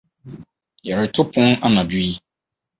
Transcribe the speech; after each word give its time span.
Yɛretopon 0.87 1.49
anadwo 1.65 1.99
yi. 2.07 2.13